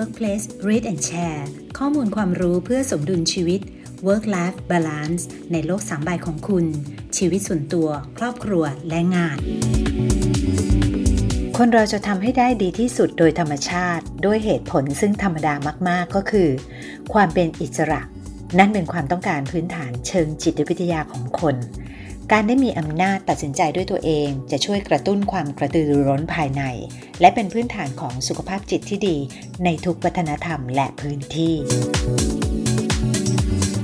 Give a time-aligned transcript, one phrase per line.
[0.00, 1.44] Workplace Read and Share
[1.78, 3.60] ข้อมูลความรู้เพื่อสมดุลชีวิต
[4.06, 6.64] Work Life Balance ในโลกสามใบของคุณ
[7.16, 7.88] ชีวิตส่วนตัว
[8.18, 9.38] ครอบครัวและงาน
[11.56, 15.54] คนเราจะทำให้ได้ดีที่สุดโดยธรรมชาติ ด้วยเหตุผลซึ่งธรรมดา
[15.88, 16.48] มาก ๆ ก็คือ
[17.12, 18.00] ความเป็นอิสระ
[18.58, 21.56] นั่นเป็นความต้องการพื้นฐานเชิงจิตวิทยาของคน
[22.34, 26.62] การได้มีอำนาจตัดสินใจด้วยตัวเอง จะช่วยกระตุ้นความกระตือรือร้นภายใน
[27.20, 29.16] และเป็นพื้นฐานของสุขภาพจิตที่ดี
[29.64, 31.54] ในทุกวัฒนธรรมและพื้นที่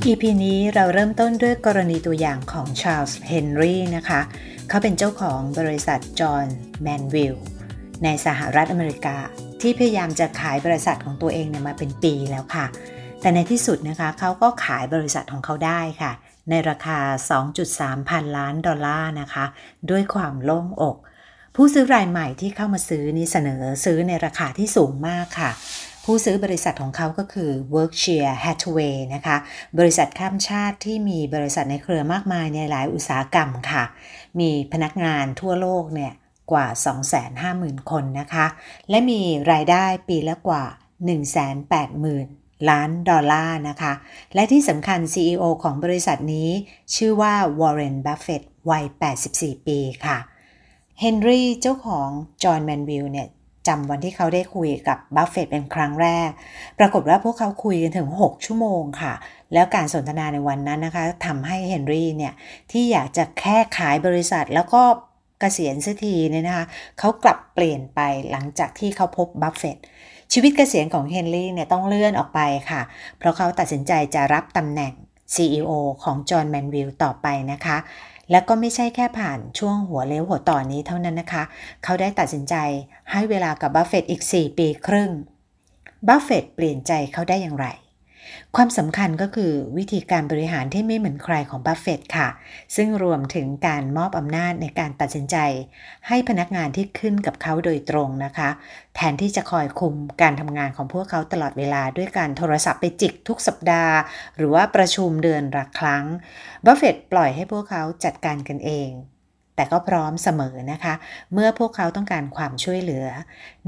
[0.07, 4.21] EP นี้เราเริ่มต้นด้วยกรณีตัวอย่างของชาร์ลส์เฮนรี่นะคะ
[4.69, 6.47] เขาเป็นเจ้าของบริษัทจอห์น
[6.83, 7.37] แมนวิล
[8.05, 9.17] ในสหรัฐอเมริกา
[9.61, 12.67] ที่พยายามจะขายบริษัทของตัวเองเนี่ยมาเป็นปีแล้วค่ะ
[13.21, 16.13] แต่ในที่สุดนะคะเขาก็ขายบริษัทของเขาได้ค่ะ
[16.51, 16.99] ในราคา
[17.55, 19.45] 2.3 พันล้านดอลลาร์นะคะ
[19.91, 20.97] ด้วยความโล่งอก
[21.55, 25.51] ผู้ซื้อรายใหม่ที่เข้ามาซื้อนี่เสนอซื้อในราคาที่สูงมากค่ะ
[26.05, 29.37] ผู้ซื้อบริษัทของเขาก็คือ Workshare Hathaway นะคะ
[29.79, 33.85] บริษัทข้ามชาติที่มีบริษัทในเครือมากมายในหลายอุตสาหกรรมค่ะ
[34.41, 36.13] มีพนักงานทั่วโลกเนี่ย
[36.53, 36.67] กว่า
[37.29, 38.47] 250,000 คนนะคะ
[38.91, 39.21] และมี
[39.53, 40.65] รายได้ปีละกว่า
[41.47, 43.93] 180,000 ล้านดอลลาร์นะคะ
[44.35, 46.49] และที่สำคัญ CEO ของบริษัทนี้
[46.95, 48.85] ชื่อว่า Warren Buffett วัย
[49.25, 50.19] 84 ปีค่ะ
[51.01, 52.09] เฮนรี่เจ้าของ
[52.43, 53.29] จอห์นแมนวิลเนี่ย
[53.69, 56.31] จำวันที่เขาได้คุยกับบัฟเฟตเป็นครั้งแรก
[56.79, 59.15] ปรากฏว่าพวกเขาคุยกันถึง 6 ชั่วโมงค่ะ
[59.53, 62.33] แล้วการสนทนาในวันนั้นนะคะทำให้เฮนรี่เนี่ย
[62.73, 66.67] ที่อยากจะแค่ขายบริษัทแล้วก็เกษียณสักทีเนี่ยนะคะ
[66.99, 69.77] เขากลับเปลี่ยนไปหลังจากที่เขาพบบัฟเฟต
[70.33, 72.41] ชีวิตเกษียณของเฮนรี่เนี่ยต้องเลื่อนออกไป
[72.71, 72.83] ค่ะ
[73.19, 74.93] เพราะเขาตัดสินใจจะรับตำแหน่ง
[75.35, 75.71] CEO
[76.03, 77.77] ของจอห์นแมนวิลต่อไปนะคะ
[78.31, 81.45] และก็ไม่ใช่แค่ผ่านช่วงหัวเลี้ยวหัวต่อนนี้เท่านั้นนะคะ
[81.85, 82.55] เขาได้ตัดสินใจ
[83.13, 85.11] ให้เวลากับบัฟเฟตอีก 4 ปีครึ่ง
[86.09, 87.67] บัฟเฟตเปลี่ยนใจเขาได้อย่างไร
[88.57, 92.29] ความสำคัญก็คือวิธีการบริหารที่ไม่เหมือนใครของบัฟเฟตค่ะ
[92.77, 95.37] ซึ่งรวมถึงการมอบอำนาจในการตัดสินใจ
[96.09, 98.49] ให้พนักงานที่ขึ้นกับเขาโดยตรงนะคะ
[98.97, 103.95] แทนที่จะคอยคุมการทำงานของพวกเขาตลอดเวลาด้วยการโทรศัพท์ไปจิกทุกสัปดาห์
[104.37, 106.05] หรือว่าประชุมเดือนละครั้ง
[106.65, 108.91] บัฟเฟตปล่อยให้พวกเขาจัดการกันเอง
[109.57, 110.95] แต่ก็พร้อมเสมอนะคะ
[111.33, 113.07] เมื่อพวกเขาต้องการความช่วยเหลือ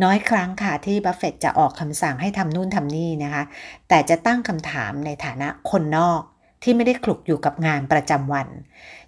[0.02, 3.42] น้อยครั้งค่ะที่บัฟเฟตจะออกคำสั่งให้ทำนู่นทำนี่นะคะ
[3.88, 6.22] แต่จะตั้งคำถามในฐานะคนนอก
[6.62, 8.48] ที่ไม่ได้คลุกอยู่กับงานประจำวัน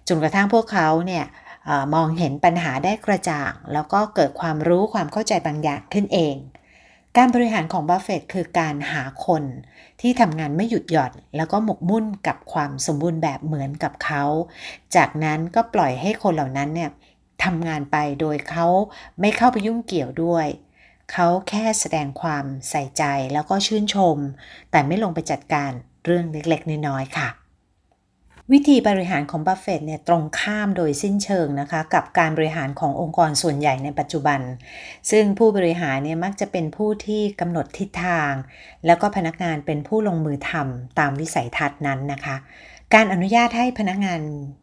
[0.07, 1.25] จนกระทั่งพวกเขาเนี่ย
[1.69, 6.35] อมองเห็นปัญหาได้กระจ่าง แล้วก็เกิดความรู้ความเข้าใจบางอย่างขึ้นเอง
[7.17, 9.43] การบริหารของบัฟเฟตคือการหาคน
[10.01, 14.23] ที่ทำงานไม่หยุดหย่อน แล้วก็หมกมุ่นกับความสมบูรณ์แบบเหมือนกับเขา
[14.95, 16.89] จากนั้นก็ปล่อยให้คนเหล่านั้นเนี่ย
[17.43, 18.67] ทำงานไปโดยเขา
[19.19, 20.47] ไม่เข้าไปยุ่งเกี่ยวด้วย
[21.11, 24.17] เขาแค่แสดงความใส่ใจแล้วก็ชื่นชม
[24.71, 25.71] แต่ไม่ลงไปจัดการ
[26.05, 27.40] เรื่องเล็กๆ น้อยๆค่ะ
[28.55, 34.39] วิธีบริหารของบัฟเฟตเนี่ยตรงข้ามโดยสิ้นเชิงนะคะ กับการบริหารขององค์กรส่วนใหญ่ในปัจจุบัน
[35.11, 38.31] ซึ่งผู้บริหารเนี่ยมักจะเป็นผู้ที่กำหนดทิศทาง
[38.85, 42.35] แล้วก็พนักงานเป็นผู้ลงมือทำตามวิสัยทัศน์นั้นนะคะ
[42.93, 44.19] การอนุญาตให้พนักงาน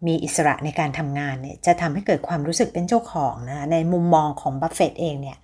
[0.07, 5.39] มีอิสระในการทำงานเนี่ยจะทำให้เกิดความรู้สึกเป็นเจ้าของนะในมุมมองของบัฟเฟตเองเนี่ย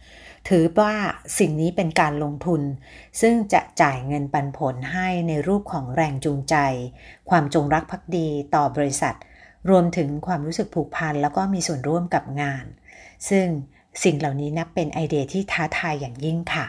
[0.49, 0.95] ถือว่า
[1.39, 2.63] สิ่งนี้เป็นการลงทุน
[3.21, 6.57] ซึ่งจะจ่ายเงินปันผลให้ในรูปของแรงจูงใจ
[7.31, 9.15] ความจงรักภักดีต่อบริษัท
[9.71, 12.65] รวมถึงความรู้สึกผูกพันแล้วก็มีส่วนร่วมกับงาน
[13.29, 13.47] ซึ่ง
[14.05, 16.67] สิ่งเหล่านี้นับเป็นไอเดียที่ท้าทายอย่างยิ่งค่ะ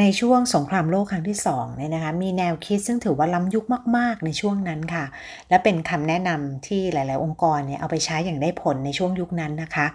[0.00, 3.64] ในช่วงสงครามโลกครั้งที่2เนี่ยนะคะมีแนวคิดซึ่งถือว่าล้ำยุค
[3.96, 5.04] มาก ๆ ในช่วงนั้นค่ะ
[5.48, 9.86] และเป็นคำแนะนำที่หลาย ๆ องค์กรเนี่ยเอาไปใช้อย่างได้ผลในช่วงยุคนั้นนะคะ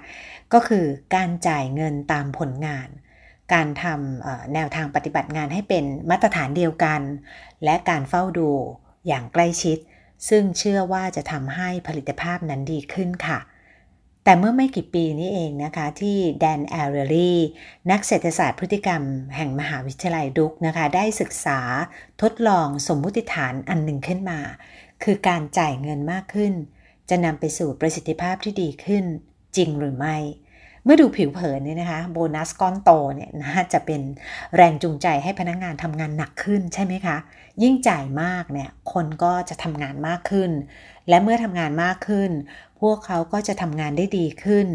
[0.54, 0.86] ก็คือ
[1.16, 2.88] การจ่ายเงินตามผลงาน
[3.54, 7.02] การทำแนวทางปฏิบัติงานให้เป็นมาตรฐานเดียวกัน
[7.64, 8.50] และการเฝ้าดู
[9.08, 9.78] อย่างใกล้ชิด
[10.30, 13.40] ซึ่งเชื่อว่าจะทำให้ผลิตภาพนั้นดีขึ้นค่ะ
[14.24, 17.34] แต่เมื่อไม่กี่ปีนี้เองนะคะที่แดนแอเรลี
[17.92, 19.02] นักเศรษฐศาสตร์พฤติกรรม
[19.36, 21.60] แห่งมหาวิทยาลัยดุกนะคะได้ศึกษา
[22.22, 24.40] ทดลองสมมุติฐานอันหนึ่งขึ้นมา
[25.04, 26.54] คือการจ่ายเงินมากขึ้น
[27.10, 29.04] จะนำไปสู่ประสิทธิภาพที่ดีขึ้น
[29.58, 30.18] จริงหรือไม่
[30.84, 34.02] เมื่อดูผิวเผินเนี่ยนะคะโบนัสก้อนโตเนี่ยน่าจะเป็น
[34.56, 37.18] แรงจูงใจให้พนักงงานทำงานหนักขึ้นใช่ไหมคะ
[37.64, 40.52] ยิ่งจ่ายมากเนี่ยคนก็จะทำงานมากขึ้น
[41.10, 42.32] และเมื่อทำงานมากขึ้น
[42.82, 44.68] พวกเขาก็จะทำงานได้ดีขึ้น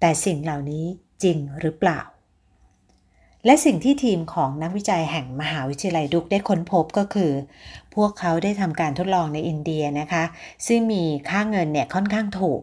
[0.00, 0.84] แต่สิ่งเหล่านี้
[1.22, 2.00] จริงหรือเปล่า
[3.44, 7.32] และสิ่งที่ทีมของนักวิจัยแห่งมหาวิทยาลัยดุกได้ค้นพบก็คือ
[7.94, 10.24] พวกเขาได้ทำการทดลองในอินเดียนะคะ
[10.66, 12.62] ซึ่งมีค่าเงินเนี่ยค่อนข้างถูก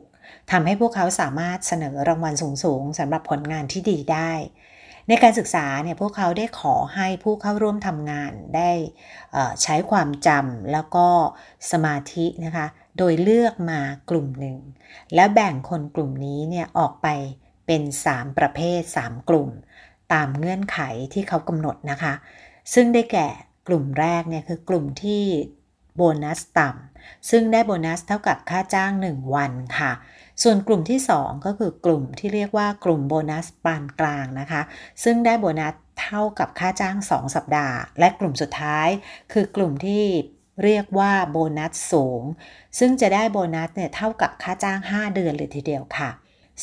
[0.52, 2.34] ทำให้พวกเขาสามารถเสนอรางวัล
[2.64, 4.32] สูงๆสำหรับผลงานที่ดีได้
[5.08, 8.72] ในการศึกษาเนี่ยพวกเขาได้ขอให้ผู้เข้าร่วมทำงานได้
[9.64, 11.08] ใช้ความจำแล้วก็
[11.72, 12.68] สมาธินะคะ
[12.98, 13.80] โดยเลือกมา
[14.10, 14.60] กลุ่มหนึ่ง
[15.16, 17.08] แล้วแบ่งคนกลุ่มนี้เนี่ยออกไป
[17.68, 19.50] เป็น 3 ประเภท 3 กลุ่ม
[20.14, 20.80] ตามเงื่อนไข
[21.14, 22.14] ที่เขากำหนดนะคะ
[22.74, 23.28] ซึ่งได้แก่
[23.68, 25.24] กลุ่มแรกเนี่ยคือกลุ่มที่
[25.96, 29.92] โบนัสต่ำซึ่งได้โบนัสเท่ากับค่าจ้าง 1 วันค่ะ
[30.44, 34.62] ส่วนกลุ่มที่ 2 ก็คือกลุ่มที่เรียกว่ากลุ่มโบนัสปานกลางนะคะ
[35.04, 38.90] ซึ่งได้โบนัสเท่ากับค่าจ้าง 2 สัปดาห์ และกลุ่มสุดท้าย
[39.34, 40.06] คือกลุ่มที่
[40.64, 42.22] เรียกว่าโบนัสสูง
[42.80, 46.10] ซึ่งจะได้โบนัสเนี่ยเท่ากับค่าจ้าง 5 เดือนเลยทีเดียวค่ะ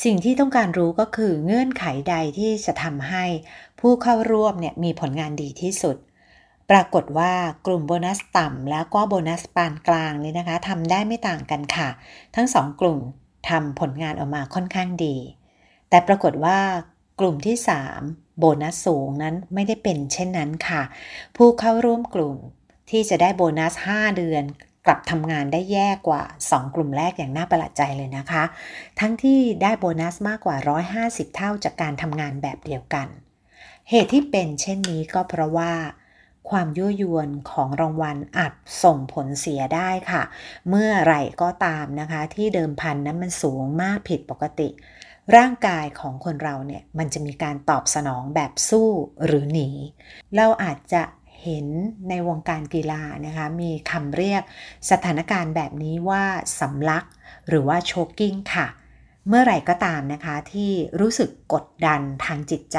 [0.05, 3.25] สิ่งที่ต้องการรู้ก็คือเงื่อนไขใดที่จะทำให้
[3.81, 5.97] ผู้เข้าร่วมเนี่ยมีผลงานดีที่สุด
[6.71, 7.33] ปรากฏว่า
[7.67, 11.89] กลุ่มโบนัสต่ำแล้วก็โบนัสปานกลางนี่นะคะทำได้ไม่ต่างกันค่ะ
[12.35, 13.01] ทั้งสองกลุ่ม
[13.49, 15.17] ทำผลงานออกมาค่อนข้างดี
[15.89, 16.59] แต่ปรากฏว่า
[17.21, 17.57] กลุ่มที่
[17.99, 20.83] 3 โบนัสสูงนั้นไม่ได้เป็นเช่นนั้นค่ะ
[21.37, 22.37] ผู้เข้าร่วมกลุ่ม
[22.91, 24.45] ที่จะได้โบนัส 5 เดือน
[24.87, 28.45] กลับทำงานได้แย่กว่า 2 กลุ่มแรกอย่างน่าประหลาดใจเลยนะคะ
[29.01, 30.57] ทั้งที่ได้โบนัสมากกว่า
[30.97, 33.09] 150 เท่าจากการทำงานแบบเดียวกัน
[33.91, 35.73] เหตุที่เป็นเช่นนี้ก็เพราะว่า
[36.51, 38.53] ความยั่วยวนของรางวัลอาจ
[38.85, 40.23] ส่งผลเสียได้ค่ะ
[40.69, 44.69] เมื่อไหร่ก็ตามนะคะ ที่เดิมพันนั้นมันสูงมากผิดปกติ
[45.37, 48.89] ร่างกายของคนเราเนี่ยมันจะมีการตอบสนองแบบสู้
[49.25, 49.69] หรือหนี
[50.37, 51.03] เราอาจจะ
[51.43, 51.67] เห็น
[52.09, 54.43] ในวงการกีฬานะคะมีคำเรียก
[54.91, 56.25] สถานการณ์แบบนี้ว่า
[56.61, 57.05] สำลัก
[57.49, 58.67] หรือว่าโชกิ้งค่ะ
[59.29, 60.71] เมื่อไหร่ก็ตามนะคะที่
[61.01, 62.79] รู้สึกกดดันทางจิตใจ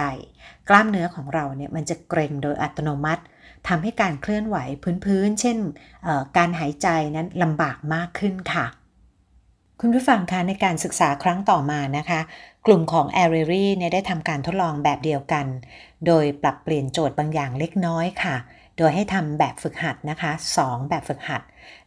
[0.70, 3.24] กล้ามเนื้อของเราเนี่ยมันจะเกร็งโดยอัตโนมัติ
[3.68, 4.58] ทำให้การเคลื่อนไหว
[5.06, 5.58] พื้นๆ เช่น
[6.38, 8.66] การหายใจนั้นลำบากมากขึ้นค่ะ
[9.80, 12.20] คุณผู้ฟังคะในการศึกษาครั้งต่อมานะคะ
[12.66, 15.46] กลุ่มของ a r ร r y เนี่ยได้ทำการทดลองแบบเดียวกัน
[16.08, 18.36] โดยปรับเปลี่ยนโจทย์บางอย่างเล็กน้อยค่ะ
[18.78, 20.32] โดยให้ทำแบบฝึกหัดนะคะ
[20.62, 21.42] 2 แบบฝึกหัด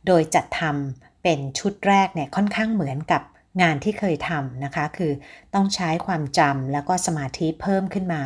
[0.06, 3.22] โดยจัดทำเป็นชุดแรกเนี่ยค่อนข้างเหมือนกับ
[3.62, 5.12] งานที่เคยทำนะคะ คือ
[5.54, 8.22] ต้องใช้ความจำแล้วก็สมาธิเพิ่มขึ้นมา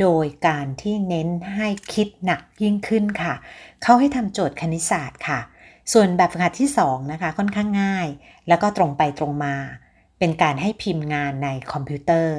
[0.00, 3.34] โดยการที่เน้นให้คิดหนักยิ่งขึ้นค่ะ
[3.82, 5.40] เขาให้ทำโจทย์คณิตศาสตร์ค่ะ
[5.92, 8.08] ส่วนแบบฝึกหัดที่2นะคะค่อนข้างง่าย
[8.48, 9.56] แล้วก็ตรงไปตรงมา
[10.18, 12.36] เป็นการให้พิมพ์งานในคอมพิวเตอร์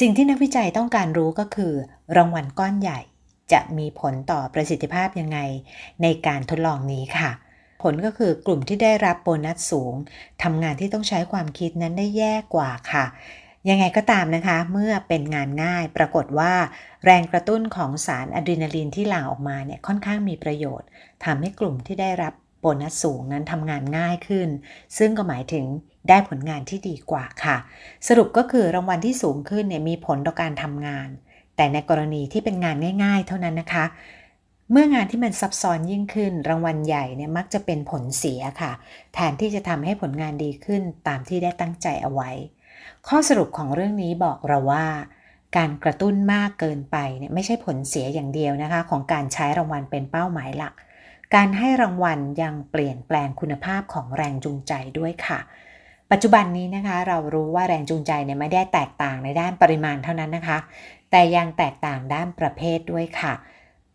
[0.00, 1.74] สิ่งที่นักวิจัยต้องการรู้ก็คือ
[2.16, 3.00] รางวัลก้อนใหญ่
[3.52, 5.38] จะมีผลต่อประสิทธิภาพยังไง
[6.02, 7.30] ในการทดลองนี้ค่ะ
[7.82, 9.94] ผลก็คือกลุ่มที่ได้รับโบนัสสูง
[10.42, 13.04] ทำงานที่ต้องใช้ความคิดนั้นได้แย่กว่าค่ะ
[13.68, 16.52] ยังไงก็ตามนะคะ เมื่อเป็นงานง่ายปรากฏว่า
[17.04, 20.88] แรงกระตุ้นของสารอะดรีนาลีนที่หลั่งออกมาเนี่ยค่อนข้างมีประโยชน์
[21.24, 24.48] ทำให้กลุ่มที่ได้รับ โบนัสสูงนั้นทำงานง่ายขึ้น
[24.98, 25.64] ซึ่งก็หมายถึง
[26.08, 27.56] ได้ผลงานที่ดีกว่าค่ะ
[28.08, 31.08] สรุปก็คือรางวัลที่สูงขึ้นเนี่ยมีผลต่อการทำงาน
[31.56, 33.84] แต่ในกรณีที่เป็นงานง่าย ๆ เท่านั้นนะคะ
[34.70, 38.72] เมื่องานที่มันซับซ้อนยิ่งขึ้น รางวัลใหญ่เนี่ยมักจะเป็นผลเสียค่ะ
[39.14, 42.30] แทนที่จะทำให้ผลงานดีขึ้นตามที่ได้ตั้งใจเอาไว้
[43.08, 44.86] ข้อสรุปของเรื่องนี้บอกเราว่า
[45.56, 50.74] การกระตุ้นมากเกินไปเนี่ยไม่ใช่ผลเสียอย่างเดียวนะคะ ของการใช้รางวัลเป็นเป้าหมายหลัก
[51.34, 55.40] การให้รางวัลยังเปลี่ยนแปลงคุณภาพของแรงจูงใจด้วยค่ะ
[56.10, 60.58] ปัจจุบันนี้นะคะ เรารู้ว่าแรงจูงใจเนี่ยไม่ได้แตกต่างในด้านปริมาณเท่านั้นนะคะ
[61.10, 63.32] แต่ยังแตกต่างด้านประเภทด้วยค่ะ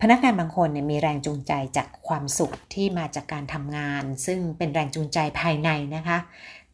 [0.02, 6.18] พนักงานบางคนเนี่ยมีแรงจูงใจจากความสุขที่มาจากการทำงาน ซึ่งเป็นแรงจูงใจภายในนะคะ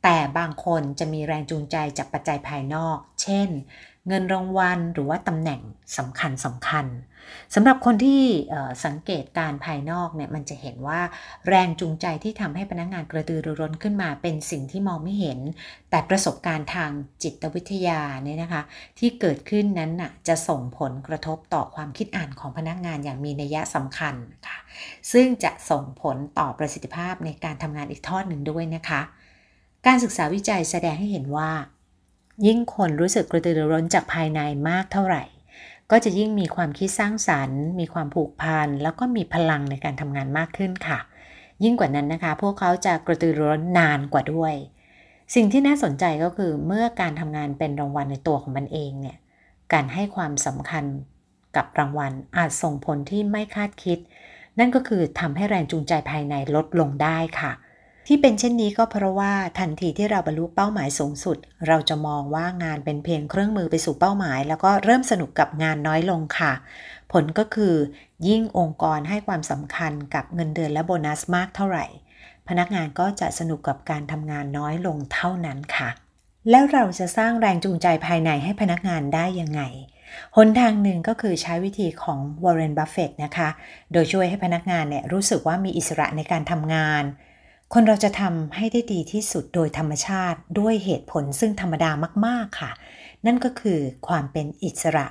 [0.03, 3.49] แต่บางคนจะมีแรงจูงใจจากปัจจัยภายนอก เช่น
[4.07, 5.61] เงินรางวัลหรือว่าตำแหน่ง
[5.97, 6.85] สำคัญสำคัญ
[7.55, 8.21] สำหรับคนที่
[8.85, 11.01] สังเกตการภายนอกเนี่ยมันจะเห็นว่า
[11.47, 15.39] แรงจูงใจที่ทำให้พนักงานกระตือรือร้นขึ้นมา เป็นสิ่งที่มองไม่เห็น
[15.89, 16.91] แต่ประสบการณ์ทาง
[17.23, 18.61] จิตวิทยาเนี่ยนะคะ
[18.99, 24.15] ที่เกิดขึ้นนั้นน่ะจะส่งผลกระทบต่อความคิดอ่านของพนักงานอย่างมีนัยสำคัญ
[24.47, 24.57] ค่ะ
[25.11, 29.01] ซึ่งจะส่งผลต่อประสิทธิภาพในการทำงานอีกทอดหนึ่งด้วยนะคะ
[29.87, 31.51] การศึกษาวิจัยแสดงให้เห็นว่า
[32.47, 35.23] ยิ่งคนรู้สึกกระตือรือร้นจากภายในมากเท่าไหร่
[35.95, 40.99] ก็จะยิ่งมีความคิดสร้างสารรค์ มีความผูกพันแล้วก็มีพลังในการทำงานมากขึ้นค่ะ
[41.63, 44.53] ยิ่งกว่านั้นนะคะ พวกเขาจะกระตือรือร้นนานกว่าด้วย
[45.35, 49.17] สิ่งที่น่าสนใจก็คือเมื่อการทำงานเป็นรางวัลในตัวของมันเองเนี่ย
[49.73, 50.85] การให้ความสำคัญ
[51.55, 53.99] กับรางวัลอาจส่งผลที่ไม่คาดคิด
[54.59, 57.51] นั่นก็คือทำให้แรงจูงใจภายในลดลงได้ค่ะ
[58.07, 66.53] ที่เป็นเช่นนี้ก็เพราะว่าทันทีที่เราบรรลุเป้าหมายสูงสุด เราจะมองว่างานเป็นเพียงเครื่องมือไปสู่เป้าหมาย แล้วก็เริ่มสนุกกับงานน้อยลงค่ะ
[67.11, 67.75] ผลก็คือ
[68.27, 71.85] ยิ่งองค์กรให้ความสำคัญกับเงินเดือนและโบนัสมากเท่าไหร่
[72.47, 75.89] พนักงานก็จะสนุกกับการทำงานน้อยลงเท่านั้นค่ะ
[76.49, 79.61] แล้วเราจะสร้างแรงจูงใจภายในให้พนักงานได้ยังไง
[80.35, 83.49] หนทางหนึ่งก็คือใช้วิธีของวอร์เรนบัฟเฟตนะคะ
[83.91, 87.03] โดยช่วยให้พนักงานเนี่ยรู้สึกว่ามีอิสระในการทำงาน
[87.75, 91.91] คนเราจะทำให้ได้ดีที่สุดโดยธรรมชาติด้วยเหตุผลซึ่งธรรมดา
[92.25, 92.71] มากๆค่ะ
[93.25, 95.07] นั่นก็คือความเป็นอิสระ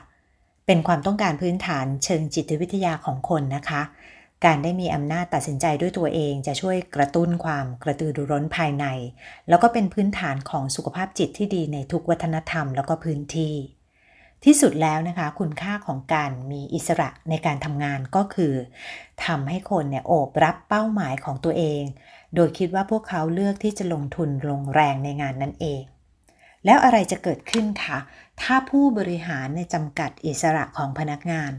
[0.66, 3.82] เป็นความต้องการพื้นฐานเชิงจิตวิทยาของคนนะคะ
[4.44, 8.86] การได้มีอำนาจตัดสินใจด้วยตัวเองจะช่วยกระตุ้นความกระตือรือร้นภายใน
[9.48, 13.54] แล้วก็เป็นพื้นฐานของสุขภาพจิตที่ดีในทุกวัฒนธรรมแล้วก็พื้นที่
[14.44, 18.54] ที่สุดแล้วนะคะคุณค่าของการมีอิสระในการทำงานก็คือ
[19.26, 21.82] ทำให้คนเนี่ยโอบรับเป้าหมายของตัวเอง
[22.34, 25.82] โดยคิดว่าพวกเขาเลือกที่จะลงทุนลงแรงในงานนั้นเอง
[26.64, 27.98] แล้วอะไรจะเกิดขึ้นคะ
[28.42, 31.52] ถ้าผู้บริหารในจำกัดอิสระของพนักงาน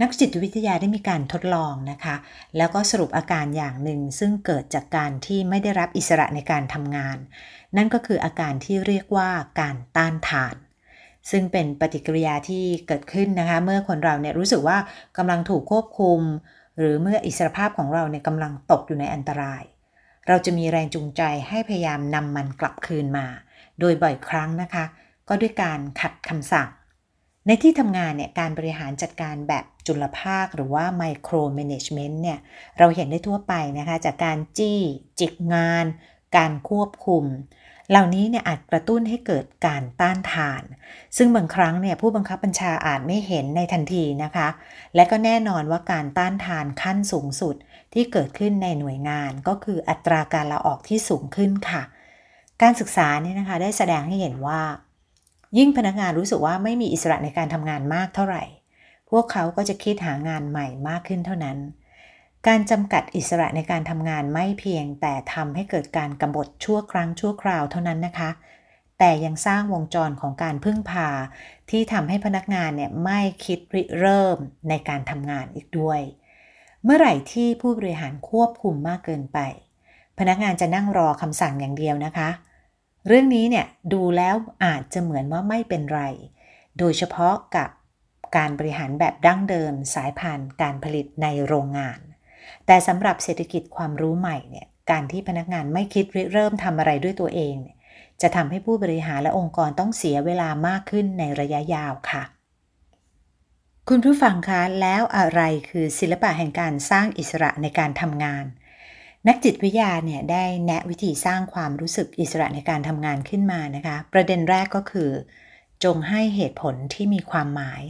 [0.00, 2.16] นักจิตวิทยาได้มีการทดลองนะคะ
[2.56, 7.16] แล้วก็สรุปอาการอย่างหนึ่งซึ่งเกิดจากการที่ไม่ได้รับอิสระในการทำงาน
[7.76, 9.30] นั่นก็คืออาการที่เรียกว่า
[9.60, 10.54] การต้านทาน
[11.30, 14.78] ซึ่งเป็นปฏิกิริยาที่เกิดขึ้นนะคะเมื่อคนเราเนี่ยรู้สึกว่า
[15.18, 16.20] กำลังถูกควบคุม
[16.78, 19.62] หรือเมื่ออิสรภาพของเราเนี่ยกำลังตกอยู่ในอันตราย
[20.28, 23.26] เราจะมีแรงจูงใจให้พยายามนำมันกลับคืนมา
[23.80, 24.84] โดยบ่อยครั้งนะคะ
[25.28, 26.68] ก็ด้วยการขัดคำสั่ง
[27.46, 32.38] ในที่ทำงานเนี่ยการบริหารจัดการแบบจุลภาคหรือว่าไมโครเมネจเมนต์เนี่ย
[32.78, 34.80] เราเห็นได้ทั่วไปนะคะจากการจี้
[35.20, 35.84] จิกงาน
[36.36, 37.24] การควบคุม
[37.90, 40.62] เหล่านี้เนี่ยอาจกระตุ้นให้เกิดการต้านทาน
[41.16, 44.48] ซึ่งบางครั้งเนี่ยผู้บังคับบัญชาอาจไม่เห็นในทันทีนะคะ
[44.94, 47.54] และก็แน่นอนว่าการต้านทานขั้นสูงสุด
[47.94, 51.82] ที่เกิดขึ้นในหน่วยงานก็คืออัตราการลาออกที่สูงขึ้นค่ะ
[52.62, 54.60] การศึกษาเนี่ยนะคะได้แสดงให้เห็นว่า
[55.58, 58.44] ยิ่งพนักงานรู้สึกว่าไม่มีอิสระในการทำงานมากเท่าไหร่
[59.10, 61.58] พวกเขาก็จะคิดหางานใหม่มากขึ้นเท่านั้น
[62.48, 68.30] การจำกัดอิสระในการทำงานไม่เพียงแต่ทำให้เกิดการกำบดชั่วครั้งชั่วคราวเท่านั้นนะคะ
[68.98, 71.08] แต่ยังสร้างวงจรของการพึ่งพา
[71.70, 76.00] ที่ทำให้พนักงานเนี่ยไม่คิดริเริ่มในการทำงานอีกด้วย
[76.84, 79.38] เมื่อไหร่ที่ผู้บริหารควบคุมมากเกินไป
[80.18, 82.28] พนักงานจะนั่งรอคำสั่งอย่างเดียวนะคะ
[83.06, 84.34] เรื่องนี้เนี่ยดูแล้ว
[84.64, 86.02] อาจจะเหมือนว่าไม่เป็นไร
[86.78, 87.70] โดยเฉพาะกับ
[88.36, 91.98] การบริหารแบบดั้งเดิมสายพันธุ์การผลิตในโรงงาน
[92.66, 97.76] แต่สำหรับเศรษฐกิจความรู้ใหม่เนี่ยการที่พนักงานไม่คิดเริ่มทำอะไรด้วยตัวเองเนี่ย
[98.22, 102.22] จะทำให้ผู้บริหารและองค์กรต้องเสียเวลามากขึ้นในระยะยาวค่ะ
[103.88, 108.44] คุณผู้ฟังคะ แล้วอะไรคือศิลปะแห่งการสร้างอิสระในการทำงาน
[109.28, 115.10] นักจิตวิทยาเนี่ยได้แนะวิธีสร้างความรู้สึกอิสระในการทำงานขึ้นมานะคะ ประเด็นแรกก็คือ
[115.84, 117.82] จงให้เหตุผลที่มีความหมาย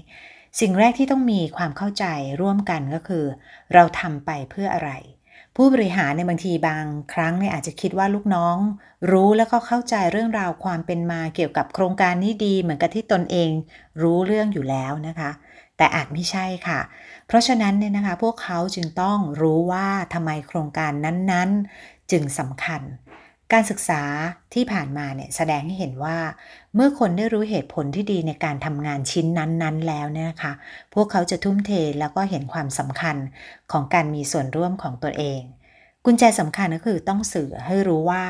[0.61, 2.05] สิ่งแรกที่ต้องมีความเข้าใจ
[2.41, 3.25] ร่วมกันก็คือ
[3.75, 4.91] เราทำไปเพื่ออะไร
[5.57, 8.57] ผู้บริหารในบางทีบางครั้งเนี่ยอาจจะคิดว่าลูกน้อง
[9.11, 13.51] รู้แล้วก็เข้าใจเรื่องราวความเป็นมาเกี่ยวกับโครงการนี้ดี เหมือนกับที่ตนเอง
[14.03, 15.31] รู้เรื่องอยู่แล้วนะคะ
[15.77, 16.81] แต่อาจไม่ใช่ค่ะ
[17.27, 22.83] เพราะฉะนั้นเนี่ยนะคะพวกเขาจึงต้องรู้ว่าทำไมโครงการนั้นๆ จึงสำคัญ
[23.53, 24.03] การศึกษา
[24.55, 26.19] ที่ผ่านมาเนี่ยแสดงให้เห็นว่า
[26.75, 30.53] เมื่อคนได้รู้เหตุผลที่ดีในการทำงานชิ้นนั้นๆ แล้วเนี่ยนะคะ
[30.95, 33.17] พวกเขาจะทุ่มเทแล้วก็เห็นความสำคัญ
[33.73, 35.41] ของการมีส่วนร่วมของตัวเอง
[36.05, 38.23] กุญแจสำคัญก็คือต้องสื่อให้รู้ว่า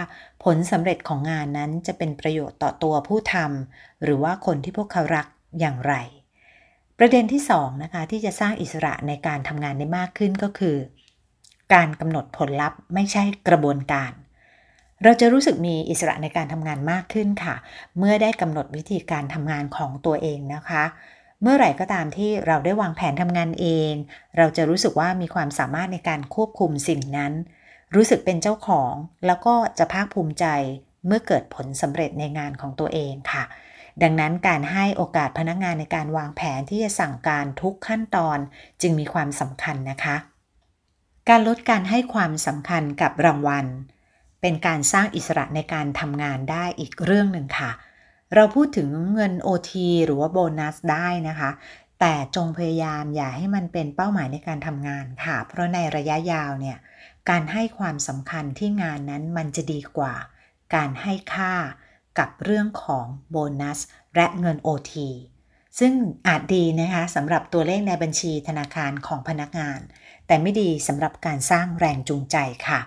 [0.45, 5.27] ผลสำเร็จของงานนั้นจะเป็นประโยชน์ต่อตัวผู้ทำหรือว่าคนที่พวกเขารัก
[5.61, 5.95] อย่างไร
[6.99, 10.77] ประเด็นที่2นะคะที่จะสร้างอิสระในการทำงานได้มากขึ้นก็คือ
[11.75, 14.13] การกำหนดผลลัพธ์ไม่ใช่กระบวนการ
[15.05, 17.55] เราจะรู้สึกมีอิสระในการทำงานมากขึ้นค่ะ
[17.99, 20.85] เมื่อได้กำหนดวิธีการทำงานของตัวเองนะคะ
[21.43, 23.93] เมื่อไหร่ก็ตามที่เราได้วางแผนทำงานเอง
[24.37, 27.33] เราจะรู้สึกว่ามีความสามารถในการควบคุมสิ่งนั้น
[27.95, 28.93] รู้สึกเป็นเจ้าของ
[29.27, 30.47] แล้วก็จะภาคภูมิใจ
[31.07, 33.45] เมื่อเกิดผลสำเร็จในงานของตัวเองค่ะ
[34.03, 38.39] ดังนั้นการให้โอกาสพนักงานในการวางแผนที่จะสั่งการทุกขั้นตอน
[38.81, 40.17] จึงมีความสำคัญนะคะ
[41.29, 43.67] การลดการให้ความสำคัญกับรางวัล
[44.43, 47.71] เป็นการสร้างอิสระในการทำงานได้อีกเรื่องหนึ่งค่ะ
[48.35, 49.73] เราพูดถึงเงิน OT
[50.07, 51.51] หรือว่าโบนัสได้นะคะ
[52.01, 56.79] แต่จงพยายามอย่าให้มันเป็นเป้าหมายในการทำงานค่ะ เพราะในระยะยาวเนี่ย
[57.31, 60.15] การให้ความสำคัญที่งานนั้นมันจะดีกว่า
[60.75, 61.55] การให้ค่า
[62.19, 63.79] กับเรื่องของโบนัส
[64.17, 64.93] และเงิน OT
[65.79, 65.93] ซึ่ง
[66.27, 69.81] อาจดีนะคะสำหรับตัวเลขในบัญชีธนาคารของพนักงาน
[70.27, 72.37] แต่ไม่ดีสำหรับการสร้างแรงจูงใจ
[72.69, 72.81] ค่ะ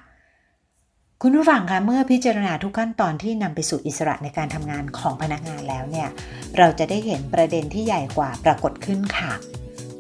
[1.22, 6.10] คุณผู้ฟังคะเมื่อพิจารณาทุกขั้นตอนที่นำไปสู่อิสระในการทำงานของพนักงานแล้วเนี่ย
[6.58, 9.34] เราจะได้เห็นประเด็นที่ใหญ่กว่าปรากฏขึ้นค่ะ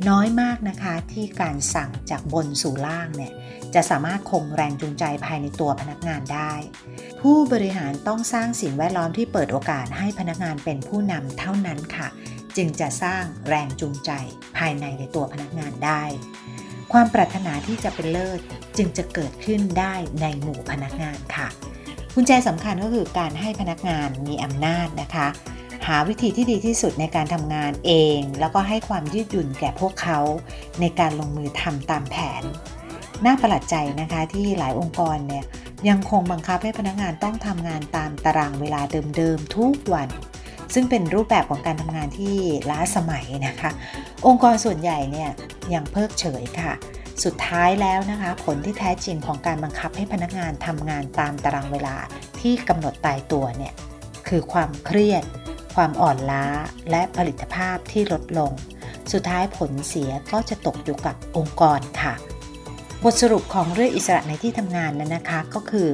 [0.10, 3.34] น้อยมากนะคะที่การสั่งจากบนสู่ล่างเนี่ย
[3.74, 6.54] จะสามารถคงแรงจูงใจภายในตัวพนักงานได้
[7.22, 12.08] ผู้บริหารต้องสร้างสิ่งแวดล้อมที่เปิดโอกาสให้พนักงานเป็นผู้นำเท่านั้นค่ะ
[12.58, 14.12] จึงจะสร้างแรงจูงใจ
[14.58, 16.04] ภายในในตัวพนักงานได้
[17.00, 18.40] ความปรารถนาที่จะเป็นเลิศ
[18.78, 21.48] จึงจะเกิดขึ้นได้ในหมู่พนักงานค่ะ
[22.14, 25.28] กุญแจสำคัญก็คือการให้พนักงานมีอำนาจนะคะ
[25.88, 30.20] หาวิธีที่ดีที่สุดในการทำงานเอง แล้วก็ให้ความยืดหยุ่นแก่พวกเขา
[30.80, 32.44] ในการลงมือทำตามแผน
[33.26, 35.44] น่าประหลาดใจนะคะที่หลายองค์กรเนี่ย
[35.90, 38.82] ยังคงบังคับให้พนักงานต้องทำงานตามตารางเวลา
[39.18, 40.10] เดิมๆทุกวัน
[40.74, 42.36] ซึ่งเป็นรูปแบบของการทำงานที่
[42.72, 43.72] ล้าสมัยนะคะ
[44.28, 45.30] องค์กรส่วนใหญ่เนี่ย
[45.74, 46.74] ยังเพิกเฉยค่ะ
[47.24, 51.96] สุดท้ายแล้วนะคะ ผลที่แท้จริงของการบังคับให้พนักงานทำงานตามตารางเวลา
[52.42, 53.74] ที่กำหนดตายตัวเนี่ย
[54.28, 55.24] คือความเครียด
[55.76, 56.46] ความอ่อนล้า
[56.92, 58.52] และผลิตภาพที่ลดลง
[59.12, 62.14] สุดท้ายผลเสียก็จะตกอยู่กับองค์กรค่ะ
[63.04, 65.90] บทสรุปของเรื่องอิสระในที่ทำงานนั้นนะคะก็คือ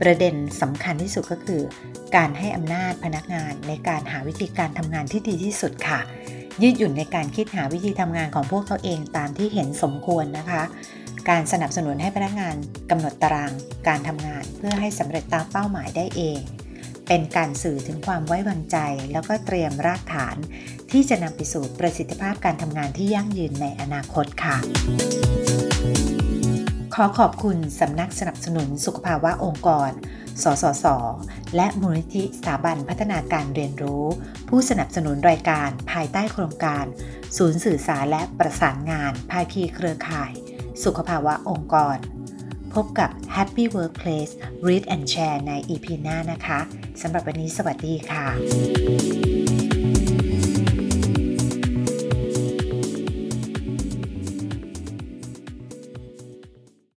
[0.00, 1.62] ประเด็นสำคัญที่สุดก็คือ
[2.16, 6.00] การให้อำนาจพนักงานในการหาวิธีการทำงานที่ดีที่สุดค่ะ
[6.62, 10.62] ยืดหยุ่นในการคิดหาวิธีทำงานของพวกเขาเองตามที่เห็นสมควรนะคะ
[11.30, 12.56] การสนับสนุนให้พนักงาน
[12.90, 13.52] กำหนดตาราง
[13.88, 16.40] การทำงานเพื่อให้สำเร็จตามเป้าหมายได้เอง
[17.08, 18.78] เป็นการสื่อถึงความไว้วางใจ
[19.12, 20.36] แล้วก็เตรียมรากฐาน
[20.90, 24.56] ที่จะนำไปสู่ประสิทธิภาพการทำงานที่ยั่งยืนในอนาคตค่ะ
[27.02, 29.90] อขอบคุณสำนักสนับสนุนสุขภาวะองค์กร
[30.42, 30.86] สสส
[31.56, 34.04] และมูลนิธิสถาบันพัฒนาการเรียนรู้
[34.48, 36.84] ผู้สนับสนุนรายการภายใต้โครงการ
[37.36, 40.32] ศูนย์สื่อสารและประสานงาน ภาคีเครือข่าย
[40.84, 41.96] สุขภาวะองค์กร
[42.74, 44.32] พบกับ Happy Workplace
[44.66, 46.60] Read and Share ใน EP หน้านะคะ
[47.02, 48.26] สำหรับวันนี้สวัสดีค่ะ